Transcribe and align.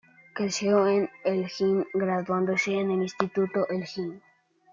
Creció 0.33 0.87
en 0.87 1.11
Elgin, 1.23 1.85
graduándose 1.93 2.73
en 2.73 2.89
el 2.89 3.03
Instituto 3.03 3.67
Elgin. 3.69 4.19